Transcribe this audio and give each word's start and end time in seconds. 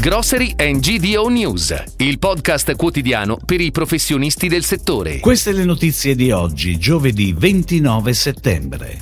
Grocery 0.00 0.54
and 0.56 0.78
GDO 0.78 1.26
News, 1.26 1.74
il 1.96 2.20
podcast 2.20 2.76
quotidiano 2.76 3.36
per 3.44 3.60
i 3.60 3.72
professionisti 3.72 4.46
del 4.46 4.62
settore. 4.62 5.18
Queste 5.18 5.50
le 5.50 5.64
notizie 5.64 6.14
di 6.14 6.30
oggi, 6.30 6.78
giovedì 6.78 7.34
29 7.36 8.12
settembre. 8.14 8.98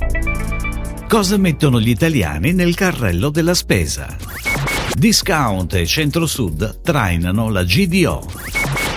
Cosa 1.06 1.37
mettono 1.37 1.82
gli 1.82 1.90
italiani 1.90 2.54
nel 2.54 2.74
carrello 2.74 3.29
della 3.29 3.53
spesa? 3.53 4.17
Discount 4.95 5.74
e 5.74 5.85
Centro-Sud 5.85 6.81
trainano 6.81 7.51
la 7.51 7.63
GDO. 7.63 8.26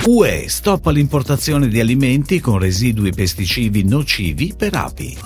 UE 0.05 0.45
stoppa 0.47 0.91
l'importazione 0.91 1.67
di 1.67 1.81
alimenti 1.81 2.39
con 2.39 2.59
residui 2.59 3.11
pesticidi 3.11 3.83
nocivi 3.83 4.53
per 4.57 4.73
api. 4.73 5.17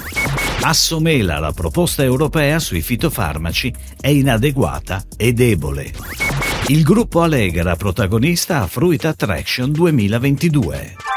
Assomela 0.62 1.38
la 1.38 1.52
proposta 1.52 2.02
europea 2.02 2.58
sui 2.58 2.82
fitofarmaci 2.82 3.72
è 4.02 4.08
inadeguata 4.08 5.04
e 5.16 5.34
debole. 5.34 5.92
Il 6.68 6.84
gruppo 6.84 7.22
Allegra 7.22 7.76
protagonista 7.76 8.62
a 8.62 8.68
Fruit 8.68 9.04
Attraction 9.04 9.70
2022. 9.70 11.13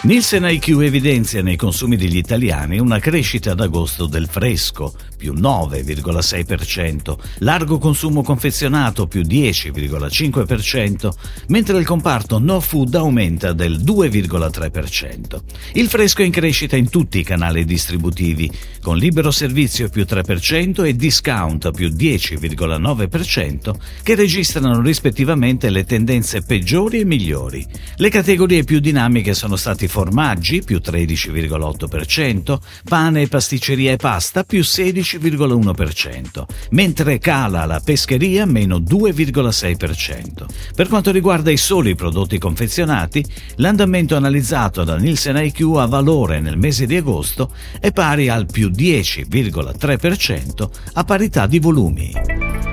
Nielsen 0.00 0.44
IQ 0.44 0.80
evidenzia 0.80 1.42
nei 1.42 1.56
consumi 1.56 1.96
degli 1.96 2.18
italiani 2.18 2.78
una 2.78 3.00
crescita 3.00 3.50
ad 3.50 3.60
agosto 3.60 4.06
del 4.06 4.28
fresco, 4.28 4.94
più 5.16 5.32
9,6%, 5.32 7.18
largo 7.38 7.78
consumo 7.78 8.22
confezionato 8.22 9.08
più 9.08 9.22
10,5%, 9.22 11.10
mentre 11.48 11.78
il 11.78 11.84
comparto 11.84 12.38
no 12.38 12.60
food 12.60 12.94
aumenta 12.94 13.52
del 13.52 13.80
2,3%. 13.80 15.40
Il 15.72 15.88
fresco 15.88 16.22
è 16.22 16.26
in 16.26 16.30
crescita 16.30 16.76
in 16.76 16.88
tutti 16.88 17.18
i 17.18 17.24
canali 17.24 17.64
distributivi, 17.64 18.48
con 18.80 18.96
libero 18.96 19.32
servizio 19.32 19.88
più 19.88 20.06
3% 20.08 20.84
e 20.84 20.94
discount 20.94 21.72
più 21.72 21.88
10,9%, 21.88 23.74
che 24.04 24.14
registrano 24.14 24.80
rispettivamente 24.80 25.70
le 25.70 25.84
tendenze 25.84 26.42
peggiori 26.42 27.00
e 27.00 27.04
migliori. 27.04 27.66
Le 27.96 28.10
categorie 28.10 28.62
più 28.62 28.78
dinamiche 28.78 29.34
sono 29.34 29.56
stati 29.56 29.86
formaggi 29.88 30.62
più 30.62 30.80
13,8%, 30.82 32.58
pane, 32.84 33.26
pasticceria 33.26 33.92
e 33.92 33.96
pasta 33.96 34.44
più 34.44 34.60
16,1%, 34.60 36.44
mentre 36.70 37.18
cala 37.18 37.64
la 37.64 37.80
pescheria 37.84 38.46
meno 38.46 38.78
2,6%. 38.78 40.46
Per 40.74 40.88
quanto 40.88 41.10
riguarda 41.10 41.50
i 41.50 41.56
soli 41.56 41.94
prodotti 41.94 42.38
confezionati, 42.38 43.24
l'andamento 43.56 44.14
analizzato 44.14 44.84
da 44.84 44.96
Nielsen 44.96 45.36
IQ 45.36 45.76
a 45.76 45.86
valore 45.86 46.40
nel 46.40 46.58
mese 46.58 46.86
di 46.86 46.96
agosto 46.96 47.52
è 47.80 47.92
pari 47.92 48.28
al 48.28 48.46
più 48.46 48.68
10,3% 48.68 50.68
a 50.92 51.04
parità 51.04 51.46
di 51.46 51.58
volumi. 51.58 52.12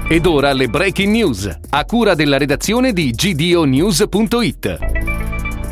Ed 0.08 0.28
ora 0.28 0.54
le 0.54 0.68
breaking 0.68 1.12
news, 1.12 1.50
a 1.70 1.86
cura 1.86 2.14
della 2.14 2.38
redazione 2.38 2.94
di 2.94 3.10
gdonews.it. 3.10 5.15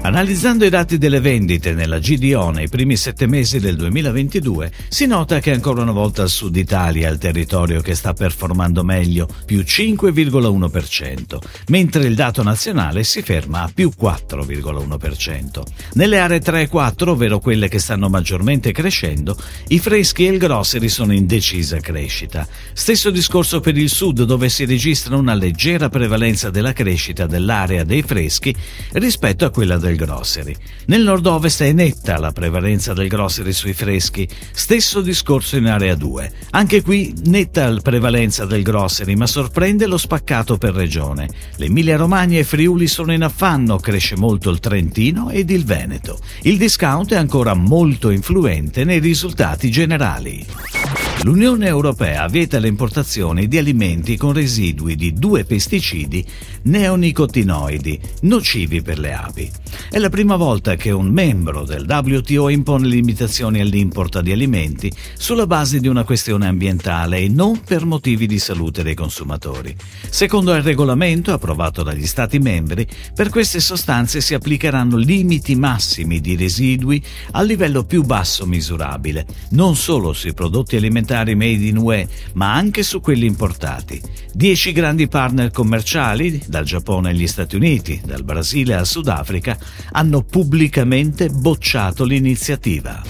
Analizzando 0.06 0.66
i 0.66 0.70
dati 0.70 0.98
delle 0.98 1.22
vendite 1.22 1.72
nella 1.72 1.98
GDO 1.98 2.50
nei 2.50 2.68
primi 2.68 2.98
sette 2.98 3.26
mesi 3.26 3.62
del 3.62 3.78
2022, 3.78 4.70
si 4.90 5.06
nota 5.06 5.40
che 5.40 5.52
ancora 5.52 5.82
una 5.82 5.94
volta 5.94 6.24
il 6.24 6.30
Sud 6.30 6.58
Italia 6.58 7.08
è 7.08 7.12
il 7.14 7.18
territorio 7.18 7.80
che 7.80 7.96
sta 7.96 8.12
performando 8.12 8.84
meglio, 8.84 9.30
più 9.46 9.60
5,1%, 9.60 11.38
mentre 11.68 12.06
il 12.06 12.16
dato 12.16 12.44
nazionale 12.44 13.06
si 13.06 13.22
ferma 13.22 13.62
a 13.62 13.72
più 13.74 13.94
4,1%. 13.98 15.64
Nelle 15.94 16.20
aree 16.20 16.42
3 16.42 16.64
e 16.64 16.68
4, 16.68 17.12
ovvero 17.12 17.40
quelle 17.40 17.70
che 17.70 17.80
stanno 17.80 18.10
maggiormente 18.10 18.74
crescendo, 18.74 19.38
i 19.70 19.80
freschi 19.80 20.28
e 20.28 20.32
il 20.32 20.38
grocery 20.38 20.90
sono 20.90 21.14
in 21.14 21.26
decisa 21.26 21.80
crescita. 21.80 22.46
Stesso 22.74 23.10
discorso 23.10 23.62
per 23.62 23.78
il 23.78 23.90
Sud, 23.90 24.24
dove 24.24 24.50
si 24.50 24.66
registra 24.66 25.16
una 25.16 25.34
leggera 25.34 25.88
prevalenza 25.88 26.50
della 26.50 26.74
crescita 26.74 27.26
dell'area 27.26 27.86
dei 27.86 28.02
freschi 28.02 28.54
rispetto 28.92 29.46
a 29.46 29.50
quella 29.50 29.78
del 29.78 29.92
del 29.94 29.96
grocery. 29.96 30.56
Nel 30.88 31.04
nord-ovest 31.04 31.62
è 31.62 31.72
netta 31.72 32.18
la 32.18 32.32
prevalenza 32.32 32.94
del 32.94 33.08
grocery 33.08 33.54
sui 33.54 33.74
freschi, 33.74 34.28
stesso 34.52 35.02
discorso 35.02 35.56
in 35.56 35.68
area 35.68 35.96
2. 35.96 36.32
Anche 36.52 36.82
qui 36.82 37.14
netta 37.26 37.70
la 37.70 37.80
prevalenza 37.80 38.46
del 38.46 38.64
grocery, 38.64 39.16
ma 39.16 39.28
sorprende 39.28 39.86
lo 39.86 39.98
spaccato 39.98 40.58
per 40.58 40.74
regione. 40.74 41.30
L'Emilia 41.58 41.96
Romagna 41.96 42.40
e 42.40 42.44
Friuli 42.44 42.88
sono 42.88 43.14
in 43.14 43.24
affanno, 43.24 43.78
cresce 43.78 44.16
molto 44.18 44.50
il 44.50 44.60
Trentino 44.60 45.30
ed 45.30 45.50
il 45.50 45.64
Veneto. 45.64 46.20
Il 46.42 46.58
discount 46.58 47.14
è 47.14 47.18
ancora 47.18 47.54
molto 47.54 48.10
influente 48.10 48.84
nei 48.84 49.00
risultati 49.00 49.70
generali. 49.72 50.83
L'Unione 51.22 51.68
Europea 51.68 52.28
vieta 52.28 52.60
le 52.60 52.68
importazioni 52.68 53.48
di 53.48 53.58
alimenti 53.58 54.18
con 54.18 54.34
residui 54.34 54.96
di 54.96 55.14
due 55.14 55.46
pesticidi 55.46 56.26
neonicotinoidi, 56.64 58.00
nocivi 58.22 58.82
per 58.82 59.00
le 59.00 59.14
api. 59.14 59.50
È 59.90 60.00
la 60.00 60.10
prima 60.10 60.36
volta 60.36 60.76
che 60.76 60.92
un 60.92 61.08
membro 61.08 61.64
del 61.64 61.86
WTO 61.88 62.50
impone 62.50 62.88
limitazioni 62.88 63.62
all'import 63.62 64.20
di 64.20 64.34
alimenti 64.34 64.92
sulla 65.16 65.48
base 65.48 65.80
di 65.80 65.88
una 65.88 66.04
questione 66.04 66.48
ambientale 66.48 67.20
e 67.20 67.30
non 67.30 67.62
per 67.62 67.86
motivi 67.86 68.28
di 68.28 68.40
salute 68.40 68.84
dei 68.84 68.96
consumatori. 68.96 69.74
Secondo 70.10 70.54
il 70.54 70.62
regolamento 70.62 71.32
approvato 71.32 71.84
dagli 71.84 72.06
Stati 72.06 72.40
membri, 72.40 72.86
per 73.16 73.30
queste 73.30 73.62
sostanze 73.62 74.20
si 74.20 74.34
applicheranno 74.34 74.98
limiti 74.98 75.56
massimi 75.56 76.20
di 76.20 76.36
residui 76.36 77.02
al 77.32 77.46
livello 77.46 77.86
più 77.86 78.04
basso 78.04 78.46
misurabile, 78.46 79.26
non 79.52 79.78
solo 79.78 80.12
sui 80.12 80.34
prodotti 80.34 80.76
alimentari 80.76 81.03
alimentari 81.04 81.36
made 81.36 81.66
in 81.66 81.78
UE, 81.78 82.08
ma 82.34 82.54
anche 82.54 82.84
su 82.84 83.02
quelli 83.02 83.26
importati. 83.26 84.02
Dieci 84.32 84.72
grandi 84.72 85.08
partner 85.08 85.52
commerciali, 85.52 86.42
dal 86.48 86.64
Giappone 86.64 87.10
agli 87.10 87.28
Stati 87.28 87.56
Uniti, 87.56 88.02
dal 88.04 88.24
Brasile 88.24 88.76
al 88.76 88.88
Sudafrica, 88.88 89.58
hanno 89.92 90.24
pubblicamente 90.24 91.30
bocciato 91.30 92.06
l'iniziativa. 92.06 93.02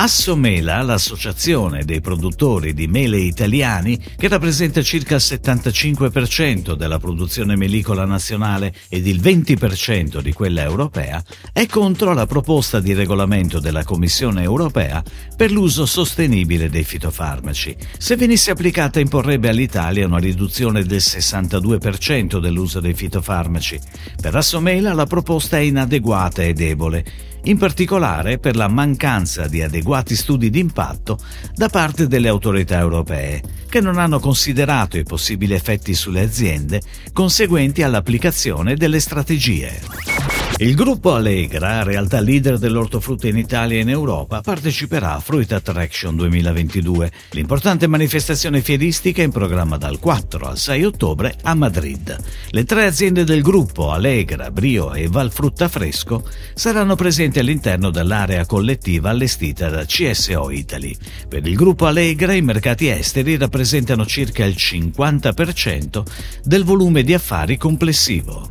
Assomela, 0.00 0.80
l'associazione 0.82 1.84
dei 1.84 2.00
produttori 2.00 2.72
di 2.72 2.86
mele 2.86 3.18
italiani, 3.18 3.98
che 4.16 4.28
rappresenta 4.28 4.80
circa 4.80 5.16
il 5.16 5.22
75% 5.24 6.74
della 6.74 7.00
produzione 7.00 7.56
melicola 7.56 8.04
nazionale 8.04 8.72
ed 8.88 9.08
il 9.08 9.20
20% 9.20 10.20
di 10.20 10.32
quella 10.32 10.62
europea, 10.62 11.20
è 11.52 11.66
contro 11.66 12.14
la 12.14 12.26
proposta 12.26 12.78
di 12.78 12.92
regolamento 12.92 13.58
della 13.58 13.82
Commissione 13.82 14.44
europea 14.44 15.02
per 15.36 15.50
l'uso 15.50 15.84
sostenibile 15.84 16.70
dei 16.70 16.84
fitofarmaci. 16.84 17.76
Se 17.98 18.14
venisse 18.14 18.52
applicata 18.52 19.00
imporrebbe 19.00 19.48
all'Italia 19.48 20.06
una 20.06 20.18
riduzione 20.18 20.84
del 20.84 21.00
62% 21.00 22.38
dell'uso 22.38 22.78
dei 22.78 22.94
fitofarmaci. 22.94 23.80
Per 24.20 24.32
Assomela 24.32 24.92
la 24.92 25.06
proposta 25.06 25.56
è 25.56 25.62
inadeguata 25.62 26.44
e 26.44 26.52
debole 26.52 27.04
in 27.44 27.56
particolare 27.56 28.38
per 28.38 28.56
la 28.56 28.68
mancanza 28.68 29.46
di 29.46 29.62
adeguati 29.88 30.16
studi 30.16 30.50
di 30.50 30.58
impatto 30.58 31.18
da 31.54 31.68
parte 31.68 32.06
delle 32.06 32.28
autorità 32.28 32.78
europee, 32.78 33.42
che 33.68 33.80
non 33.80 33.98
hanno 33.98 34.20
considerato 34.20 34.98
i 34.98 35.02
possibili 35.02 35.54
effetti 35.54 35.94
sulle 35.94 36.20
aziende 36.20 36.82
conseguenti 37.12 37.82
all'applicazione 37.82 38.76
delle 38.76 39.00
strategie. 39.00 40.17
Il 40.60 40.74
gruppo 40.74 41.14
Allegra, 41.14 41.84
realtà 41.84 42.18
leader 42.18 42.58
dell'ortofrutta 42.58 43.28
in 43.28 43.36
Italia 43.36 43.78
e 43.78 43.82
in 43.82 43.90
Europa, 43.90 44.40
parteciperà 44.40 45.14
a 45.14 45.20
Fruit 45.20 45.52
Attraction 45.52 46.16
2022, 46.16 47.12
l'importante 47.30 47.86
manifestazione 47.86 48.60
fieristica 48.60 49.22
in 49.22 49.30
programma 49.30 49.76
dal 49.76 50.00
4 50.00 50.48
al 50.48 50.58
6 50.58 50.84
ottobre 50.84 51.36
a 51.42 51.54
Madrid. 51.54 52.16
Le 52.50 52.64
tre 52.64 52.86
aziende 52.86 53.22
del 53.22 53.40
gruppo, 53.40 53.92
Allegra, 53.92 54.50
Brio 54.50 54.94
e 54.94 55.06
Valfrutta 55.06 55.68
Fresco, 55.68 56.28
saranno 56.54 56.96
presenti 56.96 57.38
all'interno 57.38 57.90
dell'area 57.90 58.44
collettiva 58.44 59.10
allestita 59.10 59.68
da 59.68 59.84
CSO 59.84 60.50
Italy. 60.50 60.96
Per 61.28 61.46
il 61.46 61.54
gruppo 61.54 61.86
Allegra 61.86 62.32
i 62.32 62.42
mercati 62.42 62.88
esteri 62.88 63.36
rappresentano 63.36 64.04
circa 64.04 64.44
il 64.44 64.56
50% 64.58 66.02
del 66.42 66.64
volume 66.64 67.04
di 67.04 67.14
affari 67.14 67.56
complessivo. 67.56 68.50